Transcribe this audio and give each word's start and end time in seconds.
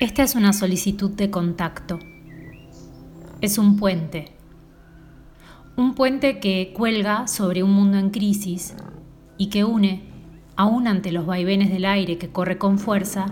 Esta 0.00 0.22
es 0.22 0.34
una 0.34 0.54
solicitud 0.54 1.10
de 1.10 1.28
contacto. 1.28 1.98
Es 3.42 3.58
un 3.58 3.76
puente. 3.76 4.32
Un 5.76 5.94
puente 5.94 6.40
que 6.40 6.72
cuelga 6.74 7.26
sobre 7.28 7.62
un 7.62 7.72
mundo 7.72 7.98
en 7.98 8.08
crisis 8.08 8.74
y 9.36 9.50
que 9.50 9.64
une, 9.64 10.04
aún 10.56 10.88
ante 10.88 11.12
los 11.12 11.26
vaivenes 11.26 11.70
del 11.70 11.84
aire 11.84 12.16
que 12.16 12.30
corre 12.30 12.56
con 12.56 12.78
fuerza, 12.78 13.26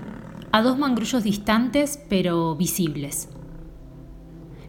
a 0.53 0.61
dos 0.61 0.77
mangrullos 0.77 1.25
distantes 1.25 2.05
pero 2.11 2.55
visibles. 2.55 3.31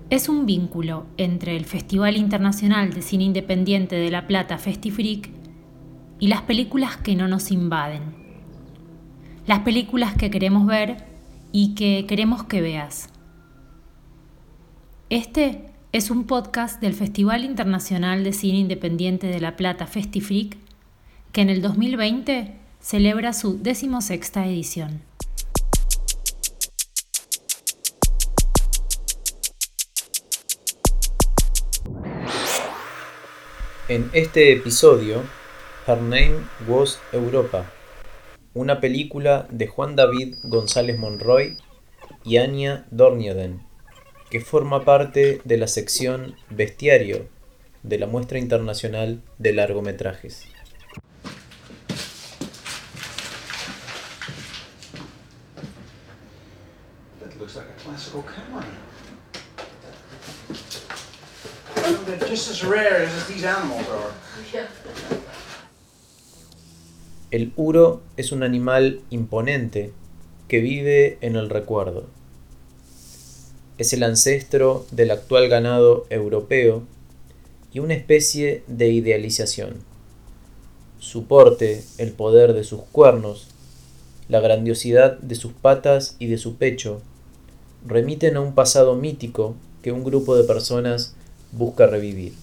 Es 0.09 0.29
un 0.29 0.45
vínculo 0.45 1.05
entre 1.17 1.57
el 1.57 1.65
Festival 1.65 2.15
Internacional 2.15 2.93
de 2.93 3.01
Cine 3.01 3.25
Independiente 3.25 3.97
de 3.97 4.09
La 4.09 4.25
Plata 4.25 4.57
Festifreak 4.57 5.31
y 6.17 6.27
las 6.27 6.43
películas 6.43 6.95
que 6.95 7.17
no 7.17 7.27
nos 7.27 7.51
invaden. 7.51 8.15
Las 9.45 9.59
películas 9.59 10.15
que 10.15 10.31
queremos 10.31 10.65
ver 10.65 11.08
y 11.51 11.75
que 11.75 12.05
queremos 12.07 12.43
que 12.43 12.61
veas. 12.61 13.09
Este 15.09 15.65
es 15.91 16.11
un 16.11 16.25
podcast 16.25 16.79
del 16.81 16.93
Festival 16.93 17.43
Internacional 17.43 18.23
de 18.23 18.33
Cine 18.33 18.59
Independiente 18.59 19.27
de 19.27 19.39
La 19.39 19.55
Plata 19.55 19.87
Festifreak 19.87 20.57
que 21.31 21.41
en 21.41 21.49
el 21.49 21.61
2020 21.61 22.55
celebra 22.79 23.33
su 23.33 23.61
decimosexta 23.61 24.45
edición. 24.45 25.01
En 33.87 34.07
este 34.13 34.53
episodio, 34.53 35.23
Her 35.87 35.99
Name 35.99 36.35
Was 36.67 36.99
Europa, 37.11 37.65
una 38.53 38.79
película 38.79 39.47
de 39.51 39.67
Juan 39.67 39.95
David 39.95 40.37
González 40.43 40.97
Monroy 40.97 41.57
y 42.25 42.37
Anya 42.37 42.85
Dornioden, 42.91 43.61
que 44.29 44.41
forma 44.41 44.85
parte 44.85 45.41
de 45.43 45.57
la 45.57 45.67
sección 45.67 46.35
Bestiario 46.49 47.27
de 47.83 47.99
la 47.99 48.07
Muestra 48.07 48.39
Internacional 48.39 49.21
de 49.37 49.53
Largometrajes. 49.53 50.47
El 67.31 67.53
uro 67.57 68.01
es 68.17 68.31
un 68.31 68.41
animal 68.41 69.01
imponente 69.11 69.91
que 70.47 70.61
vive 70.61 71.19
en 71.21 71.35
el 71.35 71.51
recuerdo. 71.51 72.07
Es 73.77 73.93
el 73.93 74.01
ancestro 74.01 74.87
del 74.89 75.11
actual 75.11 75.47
ganado 75.47 76.07
europeo 76.09 76.81
y 77.71 77.79
una 77.79 77.93
especie 77.93 78.63
de 78.65 78.89
idealización. 78.89 79.75
Su 80.97 81.25
porte, 81.25 81.83
el 81.99 82.13
poder 82.13 82.53
de 82.53 82.63
sus 82.63 82.81
cuernos, 82.91 83.49
la 84.27 84.39
grandiosidad 84.39 85.19
de 85.19 85.35
sus 85.35 85.53
patas 85.53 86.15
y 86.17 86.27
de 86.27 86.39
su 86.39 86.55
pecho 86.55 86.99
remiten 87.85 88.37
a 88.37 88.41
un 88.41 88.55
pasado 88.55 88.95
mítico 88.95 89.55
que 89.83 89.91
un 89.91 90.03
grupo 90.03 90.35
de 90.35 90.45
personas 90.45 91.13
busca 91.51 91.85
revivir. 91.85 92.33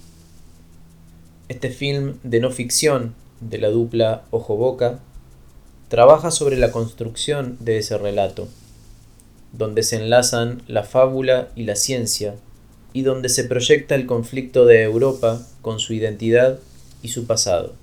Este 1.48 1.70
film 1.70 2.18
de 2.22 2.38
no 2.38 2.52
ficción 2.52 3.14
de 3.48 3.58
la 3.58 3.68
dupla 3.68 4.24
Ojo-Boca 4.30 5.00
trabaja 5.88 6.30
sobre 6.30 6.56
la 6.56 6.72
construcción 6.72 7.56
de 7.60 7.78
ese 7.78 7.96
relato, 7.96 8.48
donde 9.52 9.82
se 9.82 9.96
enlazan 9.96 10.62
la 10.66 10.82
fábula 10.82 11.48
y 11.54 11.64
la 11.64 11.76
ciencia, 11.76 12.34
y 12.92 13.02
donde 13.02 13.28
se 13.28 13.44
proyecta 13.44 13.94
el 13.94 14.06
conflicto 14.06 14.64
de 14.64 14.82
Europa 14.82 15.40
con 15.62 15.78
su 15.78 15.92
identidad 15.92 16.58
y 17.02 17.08
su 17.08 17.26
pasado. 17.26 17.74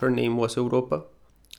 Her 0.00 0.10
name 0.10 0.34
was 0.34 0.56
Europa, 0.56 1.06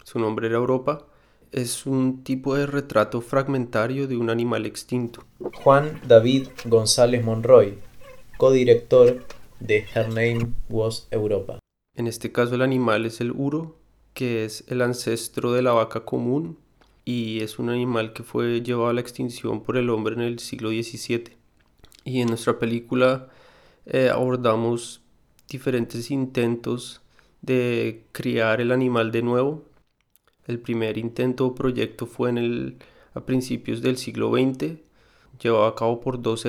su 0.04 0.20
nombre 0.20 0.48
era 0.48 0.58
Europa, 0.58 1.06
es 1.52 1.86
un 1.86 2.24
tipo 2.24 2.56
de 2.56 2.68
retrato 2.68 3.22
fragmentario 3.22 4.08
de 4.08 4.18
un 4.18 4.30
animal 4.30 4.66
extinto. 4.66 5.24
Juan 5.64 6.00
David 6.08 6.50
González 6.66 7.24
Monroy, 7.24 7.80
codirector 8.38 9.26
de 9.60 9.86
Her 9.94 10.10
Name 10.10 10.54
Was 10.70 11.08
Europa. 11.12 11.60
En 11.96 12.08
este 12.08 12.32
caso 12.32 12.56
el 12.56 12.62
animal 12.62 13.06
es 13.06 13.22
el 13.22 13.32
uro, 13.32 13.78
que 14.14 14.46
es 14.46 14.64
el 14.68 14.82
ancestro 14.82 15.54
de 15.54 15.62
la 15.62 15.74
vaca 15.74 16.06
común 16.06 16.58
y 17.06 17.42
es 17.42 17.60
un 17.60 17.70
animal 17.70 18.14
que 18.14 18.24
fue 18.24 18.62
llevado 18.62 18.90
a 18.90 18.94
la 18.94 19.02
extinción 19.02 19.64
por 19.64 19.78
el 19.78 19.90
hombre 19.90 20.16
en 20.16 20.22
el 20.22 20.40
siglo 20.40 20.70
XVII. 20.70 21.36
Y 22.04 22.22
en 22.22 22.28
nuestra 22.28 22.60
película 22.60 23.30
eh, 23.86 24.10
abordamos 24.10 25.02
diferentes 25.50 26.12
intentos 26.12 27.02
de 27.42 28.06
criar 28.12 28.62
el 28.62 28.72
animal 28.72 29.12
de 29.12 29.22
nuevo 29.22 29.64
el 30.48 30.60
primer 30.60 30.98
intento 30.98 31.46
o 31.46 31.56
proyecto 31.56 32.06
fue 32.06 32.30
en 32.30 32.38
el, 32.38 32.78
a 33.14 33.22
principios 33.22 33.82
del 33.82 33.98
siglo 33.98 34.32
XX, 34.32 34.80
llevado 35.42 35.66
a 35.66 35.76
cabo 35.76 36.00
por 36.00 36.22
dos 36.22 36.48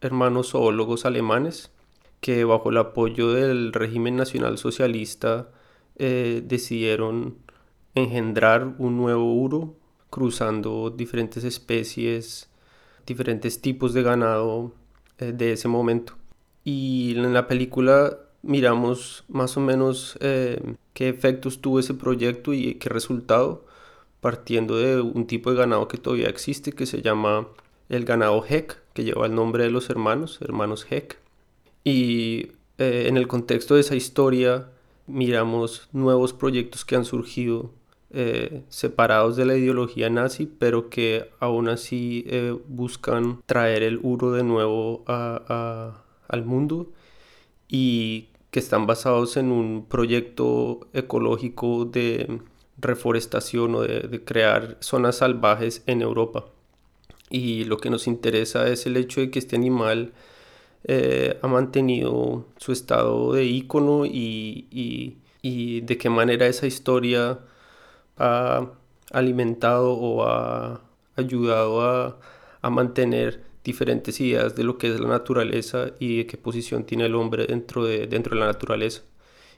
hermanos 0.00 0.50
zoólogos 0.50 1.04
alemanes 1.04 1.70
que 2.20 2.44
bajo 2.44 2.70
el 2.70 2.78
apoyo 2.78 3.32
del 3.32 3.72
régimen 3.72 4.16
nacional 4.16 4.58
socialista 4.58 5.48
eh, 5.96 6.42
decidieron 6.44 7.36
engendrar 7.94 8.74
un 8.78 8.96
nuevo 8.96 9.34
uro 9.34 9.74
cruzando 10.10 10.90
diferentes 10.90 11.44
especies, 11.44 12.50
diferentes 13.06 13.60
tipos 13.60 13.94
de 13.94 14.02
ganado 14.02 14.72
eh, 15.18 15.32
de 15.32 15.52
ese 15.52 15.68
momento. 15.68 16.14
Y 16.64 17.14
en 17.16 17.32
la 17.32 17.46
película 17.46 18.18
miramos 18.42 19.24
más 19.28 19.56
o 19.56 19.60
menos 19.60 20.18
eh, 20.20 20.74
qué 20.94 21.08
efectos 21.08 21.60
tuvo 21.60 21.80
ese 21.80 21.94
proyecto 21.94 22.52
y 22.52 22.74
qué 22.74 22.88
resultado, 22.88 23.64
partiendo 24.20 24.76
de 24.76 25.00
un 25.00 25.26
tipo 25.26 25.50
de 25.50 25.56
ganado 25.56 25.88
que 25.88 25.98
todavía 25.98 26.28
existe 26.28 26.72
que 26.72 26.86
se 26.86 27.02
llama 27.02 27.48
el 27.88 28.04
ganado 28.04 28.44
Heck, 28.48 28.78
que 28.94 29.04
lleva 29.04 29.26
el 29.26 29.34
nombre 29.34 29.64
de 29.64 29.70
los 29.70 29.90
hermanos, 29.90 30.38
hermanos 30.42 30.86
Heck. 30.90 31.18
Y 31.84 32.52
eh, 32.78 33.06
en 33.08 33.16
el 33.16 33.28
contexto 33.28 33.74
de 33.74 33.80
esa 33.80 33.96
historia 33.96 34.70
miramos 35.06 35.88
nuevos 35.92 36.32
proyectos 36.32 36.84
que 36.84 36.96
han 36.96 37.04
surgido 37.04 37.72
eh, 38.12 38.62
separados 38.68 39.36
de 39.36 39.44
la 39.44 39.56
ideología 39.56 40.10
nazi, 40.10 40.46
pero 40.46 40.90
que 40.90 41.30
aún 41.40 41.68
así 41.68 42.26
buscan 42.68 43.40
traer 43.46 43.82
el 43.82 43.98
uro 44.02 44.32
de 44.32 44.42
nuevo 44.42 45.04
al 45.06 46.44
mundo 46.44 46.92
y 47.68 48.30
que 48.50 48.58
están 48.58 48.86
basados 48.86 49.36
en 49.36 49.52
un 49.52 49.86
proyecto 49.86 50.88
ecológico 50.92 51.84
de 51.84 52.40
reforestación 52.78 53.74
o 53.74 53.82
de, 53.82 54.24
crear 54.24 54.76
zonas 54.80 55.18
salvajes 55.18 55.82
en 55.86 56.02
Europa. 56.02 56.46
Y 57.28 57.64
lo 57.64 57.76
que 57.76 57.90
nos 57.90 58.06
interesa 58.06 58.68
es 58.68 58.86
el 58.86 58.96
hecho 58.96 59.20
de 59.20 59.30
que 59.30 59.38
este 59.38 59.56
animal 59.56 60.12
eh, 60.84 61.38
ha 61.42 61.46
mantenido 61.48 62.46
su 62.56 62.72
estado 62.72 63.32
de 63.34 63.44
ícono 63.44 64.06
y, 64.06 64.66
y, 65.42 65.80
de 65.82 65.98
qué 65.98 66.10
manera 66.10 66.46
esa 66.46 66.66
historia 66.66 67.40
ha 68.18 68.70
alimentado 69.12 69.92
o 69.92 70.24
ha 70.24 70.82
ayudado 71.16 71.82
a, 71.82 72.18
a 72.62 72.70
mantener 72.70 73.42
diferentes 73.64 74.20
ideas 74.20 74.54
de 74.56 74.64
lo 74.64 74.78
que 74.78 74.92
es 74.92 75.00
la 75.00 75.08
naturaleza 75.08 75.92
y 75.98 76.18
de 76.18 76.26
qué 76.26 76.36
posición 76.36 76.84
tiene 76.84 77.06
el 77.06 77.14
hombre 77.14 77.46
dentro 77.46 77.84
de, 77.84 78.06
dentro 78.06 78.34
de 78.34 78.40
la 78.40 78.46
naturaleza 78.46 79.02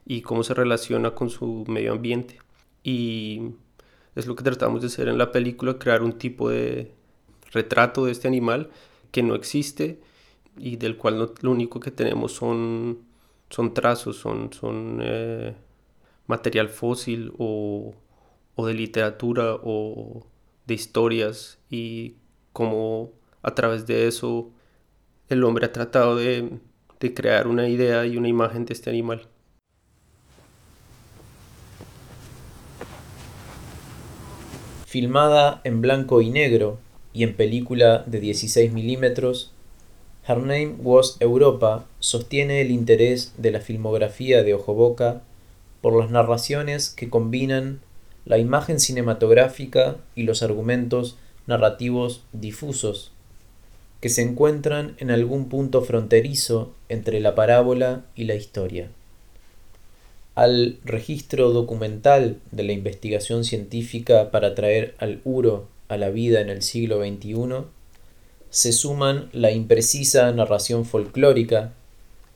y 0.05 0.23
cómo 0.23 0.43
se 0.43 0.55
relaciona 0.55 1.13
con 1.13 1.31
su 1.31 1.65
medio 1.69 1.93
ambiente. 1.93 2.39
Y 2.83 3.53
es 4.15 4.27
lo 4.27 4.35
que 4.37 4.45
tratamos 4.45 4.81
de 4.83 4.89
hacer 4.89 5.09
en 5.09 5.19
la 5.19 5.31
película, 5.33 5.79
crear 5.79 6.03
un 6.03 6.15
tipo 6.15 6.51
de 6.51 6.93
retrato 7.53 8.07
de 8.07 8.13
este 8.13 8.29
animal 8.29 8.71
que 9.11 9.23
no 9.23 9.35
existe 9.35 10.01
y 10.57 10.77
del 10.77 10.97
cual 10.97 11.33
lo 11.41 11.51
único 11.51 11.81
que 11.81 11.91
tenemos 11.91 12.33
son, 12.33 13.01
son 13.51 13.75
trazos, 13.75 14.17
son, 14.17 14.53
son 14.53 15.01
eh, 15.03 15.55
material 16.27 16.69
fósil 16.69 17.33
o, 17.39 17.95
o 18.55 18.67
de 18.67 18.75
literatura 18.75 19.57
o 19.63 20.27
de 20.67 20.75
historias 20.75 21.59
y 21.71 22.17
cómo 22.53 23.13
a 23.43 23.55
través 23.55 23.87
de 23.87 24.07
eso 24.07 24.51
el 25.29 25.45
hombre 25.45 25.67
ha 25.67 25.73
tratado 25.73 26.17
de, 26.17 26.61
crear 27.15 27.49
una 27.49 27.69
idea 27.69 28.07
y 28.07 28.17
una 28.17 28.29
imagen 28.29 28.65
de 28.65 28.75
este 28.75 28.89
animal. 28.89 29.27
Filmada 34.87 35.61
en 35.65 35.81
blanco 35.81 36.21
y 36.21 36.31
negro 36.31 36.79
y 37.13 37.25
en 37.25 37.35
película 37.35 38.05
de 38.07 38.21
16 38.21 38.73
milímetros, 38.73 39.53
Her 40.27 40.39
Name 40.39 40.77
Was 40.79 41.17
Europa 41.19 41.87
sostiene 41.99 42.61
el 42.61 42.71
interés 42.71 43.33
de 43.39 43.51
la 43.51 43.61
filmografía 43.61 44.43
de 44.43 44.55
Ojo 44.55 44.73
Boca 44.73 45.23
por 45.81 45.99
las 45.99 46.11
narraciones 46.11 46.91
que 46.91 47.11
combinan 47.11 47.81
la 48.25 48.39
imagen 48.39 48.79
cinematográfica 48.79 49.97
y 50.15 50.23
los 50.23 50.45
argumentos 50.45 51.17
narrativos 51.47 52.23
difusos 52.33 53.11
que 54.03 54.09
se 54.09 54.23
encuentran 54.23 54.97
en 54.99 55.11
algún 55.13 55.49
punto 55.49 55.83
fronterizo 55.83 56.73
entre 56.89 57.21
la 57.21 57.37
parábola 57.37 58.05
y 58.17 58.25
la 58.25 58.35
historia. 58.35 58.91
Al 60.35 60.79
registro 60.85 61.51
documental 61.51 62.39
de 62.51 62.65
la 62.65 62.73
investigación 62.73 63.45
científica 63.45 64.33
para 64.33 64.57
traer 64.57 64.97
al 64.99 65.21
uro 65.25 65.69
a 65.89 65.97
la 65.97 66.11
vida 66.11 66.41
en 66.41 66.51
el 66.51 66.63
siglo 66.63 66.99
XXI, 66.99 67.65
se 68.53 68.73
suman 68.73 69.31
la 69.33 69.51
imprecisa 69.51 70.31
narración 70.31 70.85
folclórica, 70.85 71.73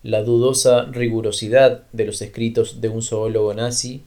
la 0.02 0.22
dudosa 0.22 0.86
rigurosidad 0.86 1.82
de 1.92 2.06
los 2.06 2.22
escritos 2.22 2.80
de 2.80 2.88
un 2.88 3.02
zoólogo 3.02 3.52
nazi 3.52 4.02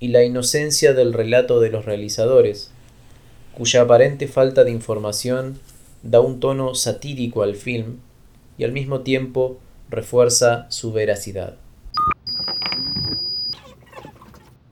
y 0.00 0.08
la 0.08 0.24
inocencia 0.24 0.94
del 0.94 1.12
relato 1.12 1.60
de 1.60 1.70
los 1.70 1.84
realizadores, 1.84 2.72
cuya 3.56 3.82
aparente 3.82 4.26
falta 4.26 4.64
de 4.64 4.72
información 4.72 5.60
da 6.02 6.18
un 6.18 6.40
tono 6.40 6.74
satírico 6.74 7.44
al 7.44 7.54
film 7.54 7.98
y 8.58 8.64
al 8.64 8.72
mismo 8.72 9.02
tiempo 9.02 9.60
refuerza 9.90 10.68
su 10.72 10.92
veracidad. 10.92 11.56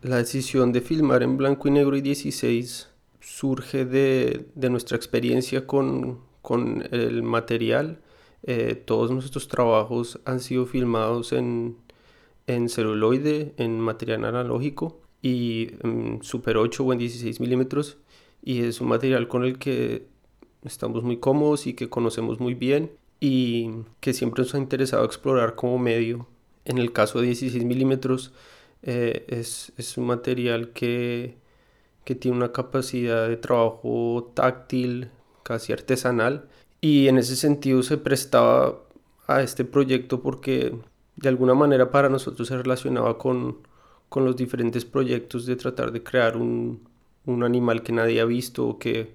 La 0.02 0.16
decisión 0.16 0.72
de 0.72 0.80
filmar 0.80 1.22
en 1.22 1.36
blanco 1.36 1.68
y 1.68 1.70
negro 1.70 1.96
y 1.96 2.00
16 2.00 2.88
surge 3.20 3.84
de, 3.84 4.46
nuestra 4.56 4.96
experiencia 4.96 5.64
con, 5.64 6.25
el 6.90 7.22
material. 7.22 8.00
Eh, 8.42 8.74
todos 8.74 9.10
nuestros 9.10 9.48
trabajos 9.48 10.20
han 10.24 10.40
sido 10.40 10.66
filmados 10.66 11.32
en, 11.32 11.76
en 12.46 12.68
celuloide, 12.68 13.54
en 13.56 13.80
material 13.80 14.24
analógico 14.24 15.00
y 15.22 15.70
en 15.82 16.20
Super 16.22 16.56
8 16.56 16.84
o 16.84 16.92
en 16.92 16.98
16 16.98 17.40
milímetros. 17.40 17.98
Y 18.42 18.62
es 18.62 18.80
un 18.80 18.88
material 18.88 19.28
con 19.28 19.44
el 19.44 19.58
que 19.58 20.06
estamos 20.62 21.02
muy 21.02 21.18
cómodos 21.18 21.66
y 21.66 21.74
que 21.74 21.88
conocemos 21.88 22.40
muy 22.40 22.54
bien 22.54 22.92
y 23.20 23.70
que 24.00 24.12
siempre 24.12 24.42
nos 24.42 24.54
ha 24.54 24.58
interesado 24.58 25.04
explorar 25.04 25.54
como 25.54 25.78
medio. 25.78 26.28
En 26.64 26.78
el 26.78 26.92
caso 26.92 27.20
de 27.20 27.26
16 27.26 27.64
milímetros 27.64 28.32
eh, 28.82 29.24
es, 29.28 29.72
es, 29.76 29.96
un 29.96 30.06
material 30.06 30.72
que, 30.72 31.36
que 32.04 32.14
tiene 32.14 32.36
una 32.36 32.52
capacidad 32.52 33.28
de 33.28 33.36
trabajo 33.36 34.32
táctil, 34.34 35.10
casi 35.46 35.72
artesanal, 35.72 36.48
y 36.80 37.06
en 37.06 37.18
ese 37.18 37.36
sentido 37.36 37.84
se 37.84 37.98
prestaba 37.98 38.80
a 39.28 39.42
este 39.42 39.64
proyecto 39.64 40.20
porque 40.20 40.74
de 41.14 41.28
alguna 41.28 41.54
manera 41.54 41.90
para 41.92 42.08
nosotros 42.08 42.48
se 42.48 42.56
relacionaba 42.56 43.16
con, 43.16 43.58
con 44.08 44.24
los 44.24 44.36
diferentes 44.36 44.84
proyectos 44.84 45.46
de 45.46 45.54
tratar 45.54 45.92
de 45.92 46.02
crear 46.02 46.36
un, 46.36 46.80
un 47.26 47.44
animal 47.44 47.82
que 47.84 47.92
nadie 47.92 48.20
ha 48.20 48.24
visto 48.24 48.66
o 48.66 48.78
que, 48.78 49.14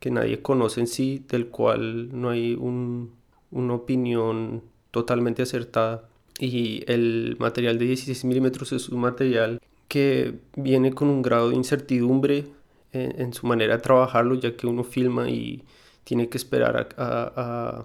que, 0.00 0.10
nadie 0.10 0.42
conoce 0.42 0.80
en 0.80 0.88
sí, 0.88 1.24
del 1.28 1.46
cual 1.46 2.08
no 2.12 2.30
hay 2.30 2.54
un, 2.54 3.12
una 3.52 3.74
opinión 3.74 4.62
totalmente 4.90 5.42
acertada. 5.42 6.08
Y 6.40 6.84
el 6.86 7.36
material 7.38 7.78
de 7.78 7.86
16 7.86 8.24
milímetros 8.24 8.72
es 8.72 8.88
un 8.88 9.00
material 9.00 9.60
que 9.88 10.38
viene 10.56 10.92
con 10.92 11.08
un 11.08 11.22
grado 11.22 11.50
de 11.50 11.56
incertidumbre 11.56 12.46
en, 12.92 13.32
su 13.32 13.46
manera 13.46 13.76
de 13.76 13.82
trabajarlo, 13.82 14.34
ya 14.36 14.56
que 14.56 14.66
uno 14.66 14.84
filma 14.84 15.28
y 15.28 15.64
tiene 16.04 16.28
que 16.28 16.38
esperar 16.38 16.88
a, 16.96 17.84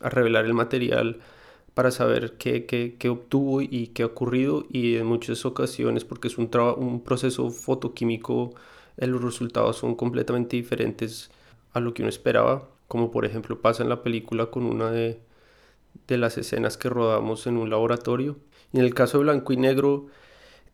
revelar 0.00 0.44
el 0.44 0.54
material 0.54 1.20
para 1.74 1.90
saber 1.90 2.34
qué, 2.38 2.66
qué, 2.66 3.08
obtuvo 3.08 3.62
y 3.62 3.88
qué 3.88 4.02
ha 4.02 4.06
ocurrido 4.06 4.66
y 4.70 4.96
en 4.96 5.06
muchas 5.06 5.44
ocasiones 5.46 6.04
porque 6.04 6.28
es 6.28 6.38
un, 6.38 6.50
un 6.76 7.02
proceso 7.02 7.50
fotoquímico 7.50 8.54
los 8.96 9.22
resultados 9.22 9.76
son 9.76 9.94
completamente 9.94 10.56
diferentes 10.56 11.30
a 11.72 11.80
lo 11.80 11.94
que 11.94 12.02
uno 12.02 12.10
esperaba 12.10 12.68
como 12.88 13.10
por 13.10 13.24
ejemplo 13.24 13.60
pasa 13.60 13.82
en 13.82 13.88
la 13.88 14.02
película 14.02 14.46
con 14.46 14.64
una 14.64 14.90
de 14.90 15.18
las 16.08 16.38
escenas 16.38 16.76
que 16.76 16.88
rodamos 16.88 17.46
en 17.46 17.56
un 17.56 17.70
laboratorio. 17.70 18.36
En 18.72 18.80
el 18.80 18.94
caso 18.94 19.18
de 19.18 19.24
blanco 19.24 19.52
y 19.52 19.56
negro, 19.56 20.06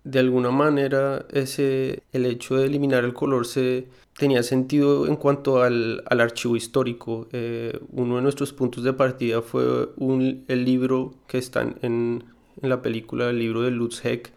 de 0.04 0.18
alguna 0.18 0.50
manera 0.50 1.26
ese, 1.30 2.02
el 2.12 2.26
hecho 2.26 2.56
de 2.56 2.66
eliminar 2.66 3.04
el 3.04 3.14
color 3.14 3.46
se 3.46 3.86
tenía 4.16 4.42
sentido 4.42 5.06
en 5.06 5.16
cuanto 5.16 5.62
al, 5.62 6.02
al 6.06 6.20
archivo 6.20 6.56
histórico. 6.56 7.28
Eh, 7.32 7.78
uno 7.92 8.16
de 8.16 8.22
nuestros 8.22 8.52
puntos 8.52 8.84
de 8.84 8.92
partida 8.92 9.42
fue 9.42 9.90
un, 9.96 10.44
el 10.48 10.64
libro 10.64 11.14
que 11.26 11.38
está 11.38 11.62
en, 11.62 12.24
en 12.62 12.68
la 12.68 12.82
película, 12.82 13.30
el 13.30 13.38
libro 13.38 13.62
de 13.62 13.70
Lutz 13.70 14.04
Heck, 14.04 14.32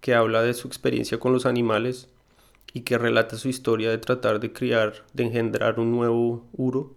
que 0.00 0.14
habla 0.14 0.42
de 0.42 0.54
su 0.54 0.68
experiencia 0.68 1.18
con 1.18 1.32
los 1.32 1.46
animales 1.46 2.08
y 2.72 2.82
que 2.82 2.98
relata 2.98 3.36
su 3.36 3.48
historia 3.48 3.90
de 3.90 3.98
tratar 3.98 4.40
de 4.40 4.52
criar, 4.52 5.04
de 5.12 5.24
engendrar 5.24 5.80
un 5.80 5.90
nuevo 5.90 6.44
uro 6.52 6.94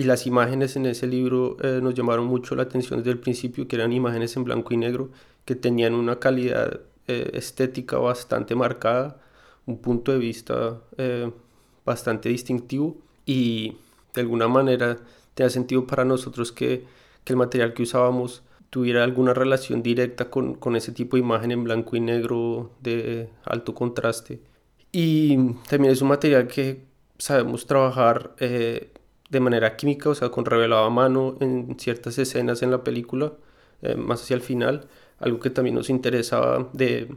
y 0.00 0.04
las 0.04 0.26
imágenes 0.26 0.76
en 0.76 0.86
ese 0.86 1.06
libro 1.06 1.58
eh, 1.62 1.80
nos 1.82 1.92
llamaron 1.92 2.24
mucho 2.24 2.54
la 2.54 2.62
atención 2.62 3.00
desde 3.00 3.10
el 3.10 3.18
principio, 3.18 3.68
que 3.68 3.76
eran 3.76 3.92
imágenes 3.92 4.34
en 4.34 4.44
blanco 4.44 4.72
y 4.72 4.78
negro, 4.78 5.10
que 5.44 5.54
tenían 5.54 5.92
una 5.92 6.18
calidad 6.18 6.80
eh, 7.10 7.30
estética 7.34 7.98
bastante 7.98 8.54
marcada, 8.54 9.20
un 9.66 9.78
punto 9.78 10.12
de 10.12 10.18
vista 10.18 10.80
eh, 10.96 11.30
bastante 11.84 12.28
distintivo 12.28 12.96
y 13.26 13.76
de 14.14 14.20
alguna 14.20 14.46
manera 14.46 14.98
tenía 15.34 15.50
sentido 15.50 15.86
para 15.86 16.04
nosotros 16.04 16.52
que, 16.52 16.84
que, 17.24 17.32
el 17.32 17.36
material 17.36 17.74
que 17.74 17.82
usábamos 17.82 18.42
tuviera 18.70 19.02
alguna 19.02 19.34
relación 19.34 19.82
directa 19.82 20.30
con, 20.30 20.54
con, 20.54 20.76
ese 20.76 20.92
tipo 20.92 21.16
de 21.16 21.22
imagen 21.22 21.50
en 21.50 21.64
blanco 21.64 21.96
y 21.96 22.00
negro 22.00 22.70
de 22.80 23.28
alto 23.44 23.74
contraste. 23.74 24.40
Y 24.92 25.36
también 25.68 25.92
es 25.92 26.02
un 26.02 26.08
material 26.08 26.46
que 26.46 26.84
sabemos 27.18 27.66
trabajar 27.66 28.34
de 28.38 29.40
manera 29.40 29.76
química, 29.76 30.10
o 30.10 30.14
sea, 30.14 30.28
con 30.28 30.44
revelado 30.44 30.84
a 30.84 30.90
mano 30.90 31.36
en 31.40 31.76
ciertas 31.78 32.18
escenas 32.18 32.62
en 32.62 32.70
la 32.70 32.84
película, 32.84 33.32
eh, 33.82 33.94
más 33.94 34.22
hacia 34.22 34.34
el 34.34 34.42
final, 34.42 34.88
algo 35.20 35.38
que 35.38 35.50
también 35.50 35.76
nos 35.76 35.90
interesaba 35.90 36.68
de 36.72 37.14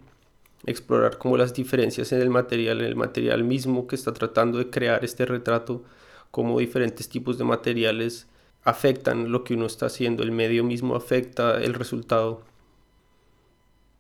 explorar 0.65 1.17
como 1.17 1.37
las 1.37 1.53
diferencias 1.53 2.11
en 2.11 2.21
el 2.21 2.29
material, 2.29 2.79
en 2.81 2.87
el 2.87 2.95
material 2.95 3.43
mismo 3.43 3.87
que 3.87 3.95
está 3.95 4.13
tratando 4.13 4.57
de 4.57 4.69
crear 4.69 5.03
este 5.03 5.25
retrato, 5.25 5.83
cómo 6.31 6.59
diferentes 6.59 7.09
tipos 7.09 7.37
de 7.37 7.43
materiales 7.43 8.27
afectan 8.63 9.31
lo 9.31 9.43
que 9.43 9.55
uno 9.55 9.65
está 9.65 9.87
haciendo, 9.87 10.23
el 10.23 10.31
medio 10.31 10.63
mismo 10.63 10.95
afecta 10.95 11.61
el 11.61 11.73
resultado. 11.73 12.43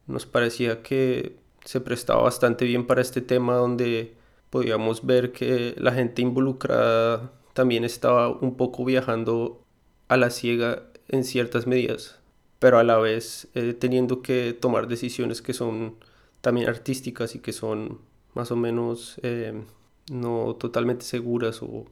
Nos 0.07 0.25
parecía 0.25 0.81
que 0.83 1.37
se 1.65 1.81
prestaba 1.81 2.23
bastante 2.23 2.65
bien 2.65 2.87
para 2.87 3.01
este 3.01 3.21
tema 3.21 3.55
donde 3.55 4.15
podíamos 4.49 5.05
ver 5.05 5.31
que 5.31 5.75
la 5.77 5.93
gente 5.93 6.21
involucrada 6.21 7.31
también 7.53 7.83
estaba 7.83 8.29
un 8.29 8.55
poco 8.55 8.83
viajando 8.85 9.63
a 10.07 10.17
la 10.17 10.29
ciega 10.29 10.83
en 11.07 11.23
ciertas 11.23 11.67
medidas, 11.67 12.19
pero 12.63 12.79
a 12.79 12.83
la 12.85 12.97
vez 12.97 13.49
eh, 13.55 13.73
teniendo 13.73 14.21
que 14.21 14.53
tomar 14.53 14.87
decisiones 14.87 15.41
que 15.41 15.51
son 15.53 15.97
también 16.39 16.69
artísticas 16.69 17.35
y 17.35 17.39
que 17.39 17.51
son 17.51 17.99
más 18.35 18.51
o 18.51 18.55
menos 18.55 19.19
eh, 19.21 19.65
no 20.09 20.55
totalmente 20.57 21.03
seguras 21.03 21.61
o 21.61 21.83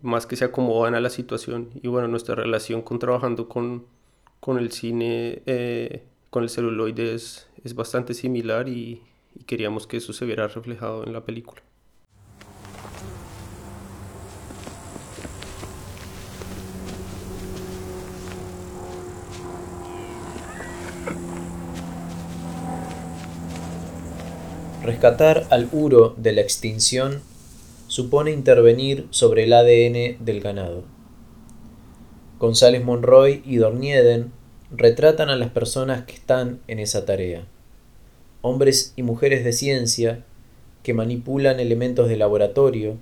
más 0.00 0.24
que 0.24 0.36
se 0.36 0.46
acomodan 0.46 0.94
a 0.94 1.00
la 1.00 1.10
situación. 1.10 1.68
Y 1.82 1.88
bueno, 1.88 2.08
nuestra 2.08 2.34
relación 2.34 2.80
con 2.80 2.98
trabajando 2.98 3.46
con, 3.46 3.84
con 4.40 4.56
el 4.56 4.72
cine, 4.72 5.42
eh, 5.44 6.04
con 6.30 6.44
el 6.44 6.48
celuloide 6.48 7.14
es, 7.14 7.46
es 7.62 7.74
bastante 7.74 8.14
similar 8.14 8.70
y 8.70 9.02
queríamos 9.44 9.86
que 9.86 9.98
eso 9.98 10.14
se 10.14 10.24
viera 10.24 10.48
reflejado 10.48 11.04
en 11.04 11.12
la 11.12 11.26
película. 11.26 11.60
Rescatar 24.84 25.46
al 25.48 25.70
uro 25.72 26.14
de 26.18 26.32
la 26.32 26.42
extinción 26.42 27.22
supone 27.86 28.32
intervenir 28.32 29.06
sobre 29.08 29.44
el 29.44 29.54
ADN 29.54 30.22
del 30.22 30.42
ganado. 30.42 30.84
González 32.38 32.84
Monroy 32.84 33.42
y 33.46 33.56
Dornieden 33.56 34.30
retratan 34.70 35.30
a 35.30 35.36
las 35.36 35.48
personas 35.48 36.04
que 36.04 36.12
están 36.12 36.60
en 36.68 36.80
esa 36.80 37.06
tarea, 37.06 37.46
hombres 38.42 38.92
y 38.94 39.02
mujeres 39.02 39.42
de 39.42 39.54
ciencia 39.54 40.22
que 40.82 40.92
manipulan 40.92 41.60
elementos 41.60 42.06
de 42.10 42.18
laboratorio 42.18 42.98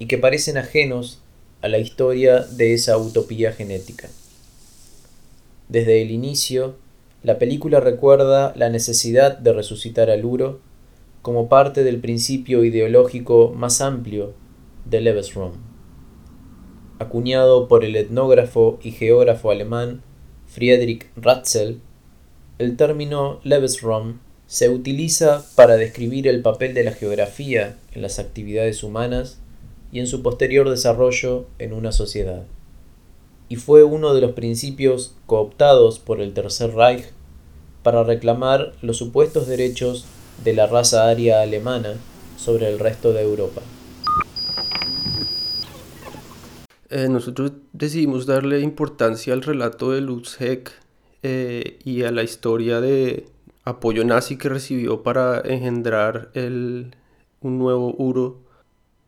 y 0.00 0.06
que 0.06 0.18
parecen 0.18 0.58
ajenos 0.58 1.22
a 1.60 1.68
la 1.68 1.78
historia 1.78 2.40
de 2.40 2.74
esa 2.74 2.98
utopía 2.98 3.52
genética. 3.52 4.08
Desde 5.68 6.02
el 6.02 6.10
inicio, 6.10 6.74
la 7.22 7.38
película 7.38 7.78
recuerda 7.78 8.52
la 8.56 8.70
necesidad 8.70 9.38
de 9.38 9.52
resucitar 9.52 10.10
al 10.10 10.24
uro 10.24 10.71
como 11.22 11.48
parte 11.48 11.84
del 11.84 12.00
principio 12.00 12.64
ideológico 12.64 13.52
más 13.56 13.80
amplio 13.80 14.34
de 14.84 15.00
Lebensraum. 15.00 15.52
Acuñado 16.98 17.68
por 17.68 17.84
el 17.84 17.96
etnógrafo 17.96 18.78
y 18.82 18.90
geógrafo 18.90 19.50
alemán 19.50 20.02
Friedrich 20.46 21.06
Ratzel, 21.16 21.80
el 22.58 22.76
término 22.76 23.40
Lebensraum 23.44 24.18
se 24.46 24.68
utiliza 24.68 25.44
para 25.54 25.76
describir 25.76 26.26
el 26.28 26.42
papel 26.42 26.74
de 26.74 26.84
la 26.84 26.92
geografía 26.92 27.78
en 27.92 28.02
las 28.02 28.18
actividades 28.18 28.82
humanas 28.82 29.40
y 29.92 30.00
en 30.00 30.06
su 30.06 30.22
posterior 30.22 30.68
desarrollo 30.68 31.46
en 31.58 31.72
una 31.72 31.92
sociedad. 31.92 32.44
Y 33.48 33.56
fue 33.56 33.84
uno 33.84 34.12
de 34.12 34.20
los 34.20 34.32
principios 34.32 35.14
cooptados 35.26 35.98
por 35.98 36.20
el 36.20 36.34
Tercer 36.34 36.74
Reich 36.74 37.04
para 37.82 38.02
reclamar 38.02 38.72
los 38.82 38.96
supuestos 38.96 39.46
derechos 39.46 40.06
de 40.44 40.52
la 40.54 40.66
raza 40.66 41.08
aria 41.08 41.42
alemana 41.42 41.94
sobre 42.36 42.68
el 42.68 42.78
resto 42.78 43.12
de 43.12 43.22
Europa. 43.22 43.62
Eh, 46.90 47.08
nosotros 47.08 47.52
decidimos 47.72 48.26
darle 48.26 48.60
importancia 48.60 49.32
al 49.32 49.42
relato 49.42 49.92
de 49.92 50.02
Lutz 50.02 50.40
Heck 50.40 50.72
eh, 51.22 51.78
y 51.84 52.02
a 52.02 52.10
la 52.10 52.22
historia 52.22 52.80
de 52.80 53.26
apoyo 53.64 54.04
nazi 54.04 54.36
que 54.36 54.48
recibió 54.48 55.02
para 55.02 55.40
engendrar 55.40 56.30
el, 56.34 56.94
un 57.40 57.58
nuevo 57.58 57.94
Uro 57.96 58.42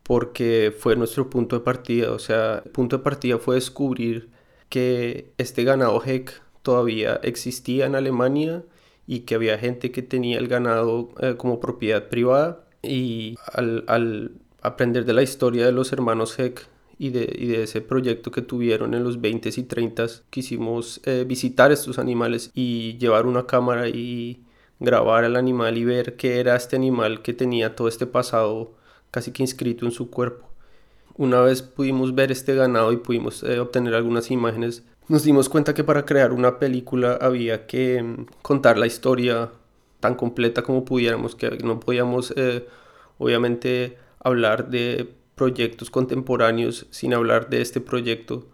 porque 0.02 0.72
fue 0.76 0.96
nuestro 0.96 1.28
punto 1.28 1.56
de 1.58 1.64
partida. 1.64 2.12
O 2.12 2.18
sea, 2.18 2.62
el 2.64 2.70
punto 2.70 2.98
de 2.98 3.02
partida 3.02 3.38
fue 3.38 3.56
descubrir 3.56 4.30
que 4.68 5.32
este 5.38 5.64
ganado 5.64 6.02
Heck 6.04 6.42
todavía 6.62 7.20
existía 7.22 7.86
en 7.86 7.94
Alemania 7.96 8.62
y 9.06 9.20
que 9.20 9.34
había 9.34 9.58
gente 9.58 9.90
que 9.90 10.02
tenía 10.02 10.38
el 10.38 10.48
ganado 10.48 11.10
eh, 11.20 11.34
como 11.36 11.60
propiedad 11.60 12.08
privada. 12.08 12.64
Y 12.82 13.36
al, 13.52 13.84
al, 13.86 14.32
aprender 14.64 15.04
de 15.04 15.12
la 15.12 15.22
historia 15.22 15.66
de 15.66 15.72
los 15.72 15.92
hermanos 15.92 16.38
Heck 16.38 16.66
y 16.98 17.10
de, 17.10 17.62
ese 17.62 17.80
proyecto 17.80 18.30
que 18.30 18.42
tuvieron 18.42 18.94
en 18.94 19.04
los 19.04 19.20
20 19.20 19.50
y 19.54 19.62
30 19.62 20.06
quisimos 20.30 21.00
eh, 21.04 21.24
visitar 21.26 21.70
estos 21.70 21.98
animales 21.98 22.50
y 22.54 22.96
llevar 22.98 23.26
una 23.26 23.46
cámara 23.46 23.88
y 23.88 24.42
grabar 24.80 25.24
al 25.24 25.36
animal 25.36 25.76
y 25.76 25.84
ver 25.84 26.16
qué 26.16 26.40
era 26.40 26.56
este 26.56 26.76
animal 26.76 27.22
que 27.22 27.34
tenía 27.34 27.76
todo 27.76 27.88
este 27.88 28.06
pasado 28.06 28.72
casi 29.10 29.32
que 29.32 29.42
inscrito 29.42 29.84
en 29.84 29.92
su 29.92 30.10
cuerpo. 30.10 30.48
Una 31.16 31.40
vez 31.40 31.62
pudimos 31.62 32.14
ver 32.14 32.32
este 32.32 32.54
ganado 32.54 32.92
y 32.92 32.96
pudimos 32.96 33.44
eh, 33.44 33.60
obtener 33.60 33.94
algunas 33.94 34.30
imágenes, 34.30 34.82
nos 35.08 35.24
dimos 35.24 35.48
cuenta 35.48 35.74
que 35.74 35.84
para 35.84 36.04
crear 36.04 36.32
una 36.32 36.58
película 36.58 37.18
había 37.20 37.66
que 37.66 38.02
mm, 38.02 38.26
contar 38.42 38.78
la 38.78 38.86
historia 38.86 39.50
tan 40.00 40.14
completa 40.14 40.62
como 40.62 40.84
pudiéramos, 40.84 41.34
que 41.34 41.50
no 41.64 41.80
podíamos 41.80 42.32
eh, 42.36 42.66
obviamente 43.18 43.98
hablar 44.20 44.70
de 44.70 45.14
proyectos 45.34 45.90
contemporáneos 45.90 46.86
sin 46.90 47.14
hablar 47.14 47.48
de 47.50 47.62
este 47.62 47.80
proyecto, 47.80 48.46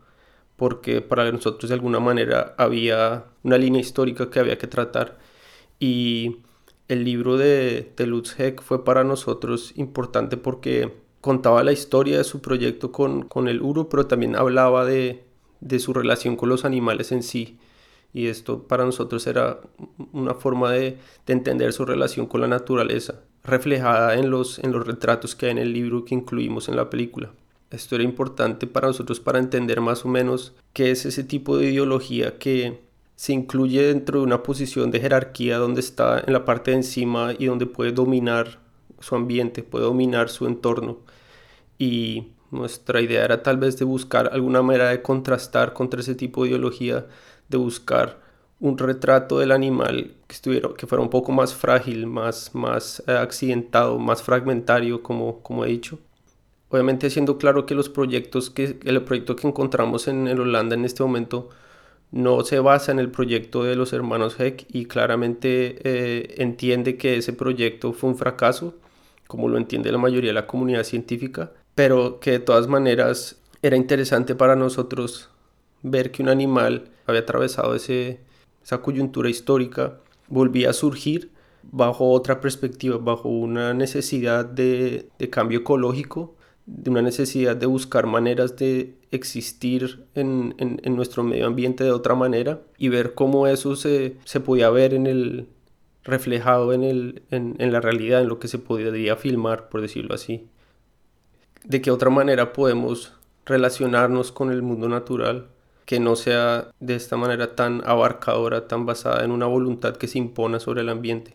porque 0.57 1.00
para 1.00 1.30
nosotros 1.33 1.69
de 1.71 1.75
alguna 1.75 2.00
manera 2.00 2.54
había 2.59 3.25
una 3.42 3.59
línea 3.59 3.80
histórica 3.80 4.30
que 4.30 4.40
había 4.40 4.59
que 4.59 4.66
tratar. 4.66 5.19
Y 5.78 6.38
el 6.88 7.04
libro 7.04 7.37
de, 7.38 7.92
de 7.97 8.07
Lutz 8.07 8.38
Heck 8.38 8.62
fue 8.62 8.85
para 8.85 9.04
nosotros 9.04 9.73
importante 9.76 10.37
porque 10.37 10.92
contaba 11.21 11.64
la 11.64 11.73
historia 11.73 12.19
de 12.19 12.25
su 12.25 12.40
proyecto 12.40 12.92
con, 12.92 13.23
con 13.23 13.49
el 13.49 13.62
Uro, 13.62 13.88
pero 13.88 14.07
también 14.07 14.37
hablaba 14.37 14.85
de, 14.85 15.25
de 15.61 15.79
su 15.79 15.93
relación 15.93 16.37
con 16.37 16.49
los 16.49 16.64
animales 16.64 17.12
en 17.12 17.23
sí. 17.23 17.59
Y 18.12 18.26
esto 18.26 18.64
para 18.64 18.85
nosotros 18.85 19.26
era 19.26 19.61
una 20.12 20.35
forma 20.35 20.73
de, 20.73 20.99
de 21.26 21.33
entender 21.33 21.73
su 21.73 21.85
relación 21.85 22.26
con 22.26 22.40
la 22.40 22.49
naturaleza 22.49 23.21
reflejada 23.45 24.14
en 24.14 24.31
los, 24.31 24.59
en 24.59 24.73
los 24.73 24.87
retratos 24.87 25.35
que 25.35 25.47
hay 25.47 25.52
en 25.52 25.59
el 25.59 25.73
libro 25.73 26.05
que 26.05 26.14
incluimos 26.14 26.69
en 26.69 26.76
la 26.76 26.90
película. 26.90 27.31
Esto 27.71 27.95
era 27.95 28.05
importante 28.05 28.67
para 28.67 28.88
nosotros 28.88 29.21
para 29.21 29.38
entender 29.38 29.81
más 29.81 30.05
o 30.05 30.09
menos 30.09 30.55
qué 30.73 30.90
es 30.90 31.07
ese 31.07 31.23
tipo 31.23 31.57
de 31.57 31.71
ideología 31.71 32.38
que 32.38 32.81
se 33.14 33.33
incluye 33.33 33.83
dentro 33.83 34.19
de 34.19 34.25
una 34.25 34.43
posición 34.43 34.90
de 34.90 35.00
jerarquía 35.00 35.59
donde 35.59 35.81
está 35.81 36.23
en 36.26 36.33
la 36.33 36.45
parte 36.45 36.73
de 36.73 36.79
encima 36.79 37.35
y 37.38 37.47
donde 37.47 37.67
puede 37.67 37.93
dominar 37.93 38.59
su 38.99 39.14
ambiente, 39.14 39.62
puede 39.62 39.85
dominar 39.85 40.31
su 40.31 40.47
entorno. 40.47 40.99
Y 41.79 42.29
nuestra 42.50 43.00
idea 43.00 43.25
era 43.25 43.42
tal 43.42 43.57
vez 43.59 43.78
de 43.78 43.85
buscar 43.85 44.30
alguna 44.33 44.62
manera 44.62 44.90
de 44.90 45.02
contrastar 45.02 45.73
contra 45.73 46.00
ese 46.00 46.14
tipo 46.14 46.42
de 46.42 46.50
ideología, 46.50 47.07
de 47.49 47.57
buscar 47.59 48.19
un 48.61 48.76
retrato 48.78 49.38
del 49.38 49.52
animal 49.52 50.14
que, 50.26 50.35
estuviera, 50.35 50.69
que 50.76 50.87
fuera 50.87 51.02
un 51.02 51.11
poco 51.11 51.33
más 51.33 51.54
frágil, 51.54 52.07
más, 52.07 52.54
más 52.54 53.02
eh, 53.07 53.12
accidentado, 53.12 53.99
más 53.99 54.23
fragmentario, 54.23 55.02
como, 55.02 55.40
como 55.42 55.64
he 55.64 55.69
dicho. 55.69 55.99
Obviamente 56.69 57.11
siendo 57.11 57.38
claro 57.38 57.66
que 57.66 57.75
los 57.75 57.88
proyectos 57.88 58.50
que 58.50 58.78
el 58.85 59.02
proyecto 59.02 59.35
que 59.35 59.49
encontramos 59.49 60.07
en, 60.09 60.28
Holanda 60.28 60.76
en 60.76 60.85
este 60.85 61.02
momento 61.02 61.49
no 62.12 62.45
se 62.45 62.61
basa 62.61 62.92
en 62.92 63.00
el 63.00 63.11
proyecto 63.11 63.64
de 63.64 63.76
los 63.76 63.92
hermanos 63.92 64.38
Heck 64.38 64.66
y 64.73 64.87
claramente 64.87 65.78
eh, 65.85 66.35
entiende 66.38 66.97
que 66.97 67.16
ese 67.16 67.33
proyecto 67.33 67.92
fue 67.92 68.11
un 68.11 68.16
fracaso, 68.16 68.75
como 69.26 69.49
lo 69.49 69.59
entiende 69.59 69.90
la 69.92 69.99
mayoría 69.99 70.30
de 70.30 70.35
la 70.35 70.47
comunidad 70.47 70.85
científica, 70.85 71.52
pero 71.81 72.21
que 72.21 72.33
de 72.33 72.41
todas 72.41 72.69
maneras 72.69 73.41
era 73.63 73.75
interesante 73.75 74.35
para 74.35 74.55
nosotros 74.55 75.31
ver 75.83 76.11
que 76.11 76.23
un 76.23 76.29
animal 76.29 76.91
había 77.07 77.23
atravesado 77.23 77.75
ese, 77.75 78.21
esa 78.63 78.83
coyuntura 78.83 79.31
histórica 79.31 79.97
volvía 80.29 80.69
a 80.69 80.73
surgir 80.75 81.31
bajo 81.63 82.11
otra 82.11 82.43
perspectiva, 82.43 82.99
bajo 82.99 83.31
una 83.31 83.73
necesidad 83.73 84.45
de, 84.45 85.09
cambio 85.31 85.61
ecológico, 85.61 86.37
de 86.67 86.91
una 86.91 87.01
necesidad 87.01 87.57
de 87.57 87.65
buscar 87.65 88.07
maneras 88.07 88.57
de 88.57 88.97
existir 89.11 90.05
en, 90.15 90.55
nuestro 90.85 91.23
medio 91.23 91.47
ambiente 91.47 91.83
de 91.83 91.93
otra 91.93 92.15
manera 92.15 92.61
y 92.77 92.91
ver 92.91 93.15
cómo 93.15 93.47
eso 93.47 93.75
se, 93.75 94.19
podía 94.45 94.69
ver 94.69 94.93
en 94.93 95.07
el 95.07 95.49
reflejado 96.05 96.75
en, 96.75 96.83
el, 96.83 97.23
en, 97.31 97.57
en 97.59 97.73
la 97.73 97.81
realidad, 97.81 98.21
en 98.21 98.29
lo 98.29 98.39
que 98.39 98.49
se 98.49 98.59
podía 98.59 99.17
filmar, 99.17 99.71
por 99.71 99.81
decirlo 99.81 100.15
así. 100.15 100.47
De 101.64 101.81
qué 101.81 101.90
otra 101.90 102.11
manera 102.11 102.52
podemos 102.52 103.12
relacionarnos 103.45 104.33
con 104.33 104.50
el 104.50 104.62
mundo 104.62 104.88
natural 104.88 105.49
que 105.90 105.99
no 105.99 106.14
sea 106.14 106.71
de 106.79 106.95
esta 106.95 107.17
manera 107.17 107.57
tan 107.57 107.83
abarcadora, 107.85 108.69
tan 108.69 108.87
basada 108.87 109.25
en 109.25 109.33
una 109.33 109.47
voluntad 109.47 109.97
que 109.97 110.07
se 110.07 110.19
impone 110.19 110.61
sobre 110.61 110.83
el 110.83 110.88
ambiente. 110.88 111.35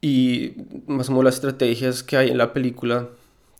Y 0.00 0.54
más 0.88 1.08
o 1.08 1.12
menos 1.12 1.24
las 1.24 1.34
estrategias 1.36 2.02
que 2.02 2.16
hay 2.16 2.30
en 2.30 2.38
la 2.38 2.52
película 2.52 3.08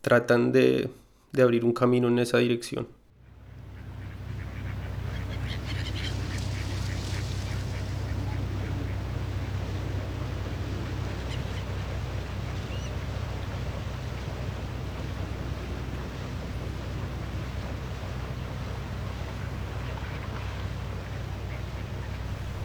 tratan 0.01 0.51
de, 0.51 0.91
de 1.33 1.43
abrir 1.43 1.65
un 1.65 1.73
camino 1.73 2.09
en 2.09 2.19
esa 2.19 2.39
dirección. 2.39 2.89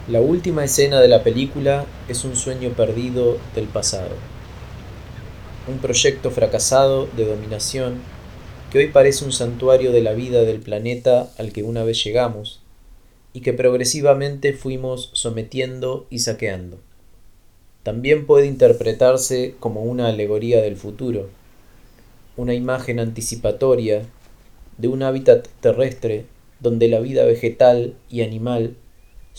La 0.09 0.21
última 0.21 0.63
escena 0.63 0.99
de 1.01 1.07
la 1.07 1.23
película 1.23 1.85
es 2.07 2.25
un 2.25 2.35
sueño 2.35 2.71
perdido 2.71 3.37
del 3.53 3.67
pasado. 3.67 4.15
Un 5.67 5.77
proyecto 5.77 6.31
fracasado 6.31 7.05
de 7.15 7.25
dominación 7.25 7.99
que 8.71 8.79
hoy 8.79 8.87
parece 8.87 9.23
un 9.23 9.31
santuario 9.31 9.91
de 9.91 10.01
la 10.01 10.13
vida 10.13 10.41
del 10.41 10.61
planeta 10.61 11.29
al 11.37 11.51
que 11.51 11.61
una 11.61 11.83
vez 11.83 12.03
llegamos 12.03 12.59
y 13.33 13.41
que 13.41 13.53
progresivamente 13.53 14.53
fuimos 14.53 15.11
sometiendo 15.13 16.07
y 16.09 16.19
saqueando. 16.19 16.79
También 17.83 18.25
puede 18.25 18.47
interpretarse 18.47 19.53
como 19.59 19.83
una 19.83 20.07
alegoría 20.07 20.59
del 20.59 20.75
futuro, 20.75 21.29
una 22.35 22.55
imagen 22.55 22.99
anticipatoria 22.99 24.07
de 24.79 24.87
un 24.87 25.03
hábitat 25.03 25.47
terrestre 25.59 26.25
donde 26.59 26.87
la 26.87 26.99
vida 26.99 27.25
vegetal 27.25 27.93
y 28.09 28.23
animal 28.23 28.75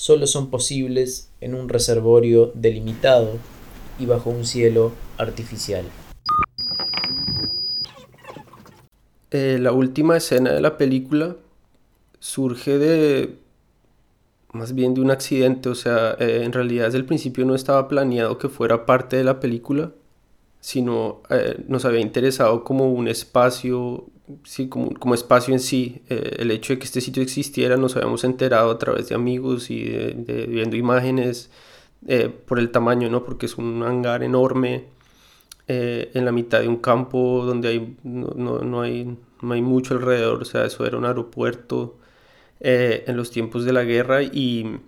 solo 0.01 0.27
son 0.27 0.49
posibles 0.49 1.31
en 1.43 1.55
un 1.55 1.69
reservorio 1.69 2.53
delimitado 2.55 3.33
y 3.99 4.07
bajo 4.07 4.31
un 4.31 4.47
cielo 4.47 4.93
artificial. 5.19 5.85
Eh, 9.31 9.59
la 9.61 9.73
última 9.73 10.17
escena 10.17 10.53
de 10.53 10.63
la 10.63 10.79
película 10.79 11.37
surge 12.19 12.79
de 12.79 13.37
más 14.55 14.75
bien 14.75 14.95
de 14.95 15.03
un 15.03 15.11
accidente, 15.11 15.69
o 15.69 15.75
sea, 15.75 16.17
eh, 16.19 16.45
en 16.45 16.53
realidad 16.55 16.87
desde 16.87 16.97
el 16.97 17.05
principio 17.05 17.45
no 17.45 17.55
estaba 17.55 17.87
planeado 17.87 18.39
que 18.39 18.49
fuera 18.49 18.87
parte 18.87 19.19
de 19.19 19.25
la 19.25 19.39
película, 19.39 19.93
sino 20.61 21.21
eh, 21.29 21.63
nos 21.69 21.85
había 21.85 22.01
interesado 22.01 22.65
como 22.65 22.91
un 22.91 23.07
espacio 23.07 24.07
sí, 24.45 24.69
como, 24.69 24.95
como 24.95 25.15
espacio 25.15 25.55
en 25.55 25.61
sí, 25.61 26.03
eh, 26.09 26.37
el 26.39 26.51
hecho 26.51 26.73
de 26.73 26.79
que 26.79 26.85
este 26.85 27.01
sitio 27.01 27.23
existiera 27.23 27.77
nos 27.77 27.97
habíamos 27.97 28.25
enterado 28.25 28.71
a 28.71 28.79
través 28.79 29.09
de 29.09 29.15
amigos 29.15 29.71
y 29.71 29.85
de, 29.85 30.47
viendo 30.49 30.77
imágenes 30.77 31.51
eh, 32.07 32.29
por 32.29 32.59
el 32.59 32.71
tamaño, 32.71 33.09
¿no? 33.11 33.25
Porque 33.25 33.47
es 33.47 33.59
un 33.59 33.83
hangar 33.83 34.23
enorme 34.23 34.85
eh, 35.69 36.11
en 36.15 36.25
la 36.25 36.33
mitad 36.33 36.61
de 36.61 36.69
un 36.69 36.79
campo 36.79 37.45
donde 37.45 37.69
hay, 37.69 37.97
no, 38.03 38.33
no, 38.37 38.59
no, 38.61 38.83
hay, 38.83 39.17
no 39.43 39.53
hay 39.55 39.63
mucho 39.63 39.95
alrededor, 39.95 40.43
o 40.43 40.45
sea, 40.45 40.65
eso 40.65 40.87
era 40.87 40.99
un 40.99 41.05
aeropuerto 41.05 41.97
en 42.63 43.17
los 43.17 43.31
tiempos 43.31 43.65
de 43.65 43.73
la 43.73 43.85
guerra 43.85 44.23
y 44.23 44.81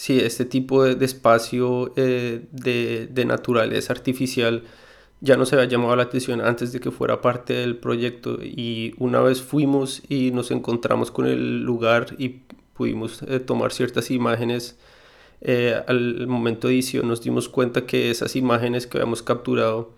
sí, 0.00 0.18
este 0.18 0.46
tipo 0.46 0.82
de, 0.82 1.04
espacio 1.04 1.92
eh, 1.96 2.46
de, 2.52 3.06
de, 3.10 3.24
naturaleza 3.26 3.92
artificial 3.92 4.64
ya 5.20 5.36
nos 5.36 5.52
había 5.52 5.66
llamado 5.66 5.94
la 5.96 6.04
atención 6.04 6.40
antes 6.40 6.72
de 6.72 6.80
que 6.80 6.90
fuera 6.90 7.20
parte 7.20 7.54
del 7.54 7.76
proyecto 7.76 8.38
y 8.42 8.94
una 8.98 9.20
vez 9.20 9.42
fuimos 9.42 10.02
y 10.08 10.30
nos 10.30 10.50
encontramos 10.50 11.10
con 11.10 11.26
el 11.26 11.62
lugar 11.62 12.14
y 12.18 12.40
pudimos 12.74 13.22
eh, 13.22 13.40
tomar 13.40 13.72
ciertas 13.72 14.10
imágenes 14.10 14.78
eh, 15.42 15.82
al 15.86 16.26
momento 16.26 16.68
de 16.68 16.74
edición 16.74 17.08
nos 17.08 17.22
dimos 17.22 17.48
cuenta 17.48 17.86
que 17.86 18.10
esas 18.10 18.36
imágenes 18.36 18.86
que 18.86 18.98
habíamos 18.98 19.22
capturado 19.22 19.92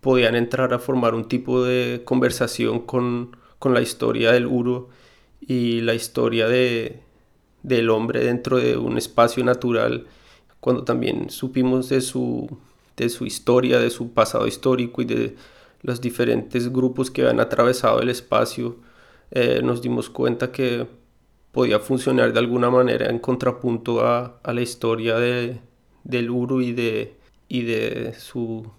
podían 0.00 0.34
entrar 0.34 0.74
a 0.74 0.78
formar 0.80 1.14
un 1.14 1.26
tipo 1.28 1.62
de 1.62 2.02
conversación 2.04 2.80
con, 2.80 3.36
con 3.58 3.74
la 3.74 3.80
historia 3.80 4.32
del 4.32 4.46
Uro 4.46 4.88
y 5.40 5.80
la 5.80 5.94
historia 5.94 6.48
de, 6.48 7.00
del 7.62 7.90
hombre 7.90 8.24
dentro 8.24 8.58
de 8.58 8.76
un 8.76 8.98
espacio 8.98 9.44
natural, 9.44 10.06
cuando 10.60 10.84
también 10.84 11.30
supimos 11.30 11.88
de 11.88 12.00
su, 12.00 12.58
de 12.96 13.08
su 13.08 13.24
historia, 13.26 13.78
de 13.78 13.90
su 13.90 14.12
pasado 14.12 14.46
histórico 14.46 15.02
y 15.02 15.04
de 15.04 15.36
los 15.82 16.00
diferentes 16.00 16.72
grupos 16.72 17.10
que 17.10 17.26
han 17.26 17.40
atravesado 17.40 18.00
el 18.00 18.08
espacio, 18.08 18.76
eh, 19.30 19.60
nos 19.62 19.82
dimos 19.82 20.10
cuenta 20.10 20.52
que 20.52 20.86
podía 21.50 21.78
funcionar 21.80 22.32
de 22.32 22.38
alguna 22.38 22.70
manera 22.70 23.10
en 23.10 23.18
contrapunto 23.18 24.06
a, 24.06 24.38
a 24.42 24.52
la 24.52 24.62
historia 24.62 25.18
de, 25.18 25.60
del 26.04 26.30
Uru 26.30 26.60
y 26.60 26.72
de, 26.72 27.16
y 27.48 27.62
de 27.62 28.14
su 28.18 28.70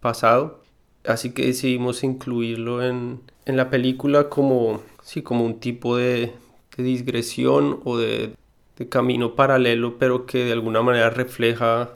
pasado. 0.00 0.62
Así 1.06 1.32
que 1.32 1.46
decidimos 1.46 2.04
incluirlo 2.04 2.82
en, 2.82 3.20
en 3.46 3.56
la 3.56 3.70
película 3.70 4.28
como, 4.28 4.82
sí, 5.02 5.22
como 5.22 5.44
un 5.44 5.60
tipo 5.60 5.96
de, 5.96 6.32
de 6.76 6.82
digresión 6.82 7.80
o 7.84 7.96
de, 7.96 8.34
de 8.76 8.88
camino 8.88 9.34
paralelo, 9.34 9.96
pero 9.98 10.26
que 10.26 10.44
de 10.44 10.52
alguna 10.52 10.82
manera 10.82 11.08
refleja 11.10 11.94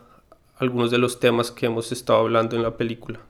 algunos 0.62 0.92
de 0.92 0.98
los 0.98 1.18
temas 1.18 1.50
que 1.50 1.66
hemos 1.66 1.90
estado 1.90 2.20
hablando 2.20 2.54
en 2.56 2.62
la 2.62 2.76
película. 2.76 3.20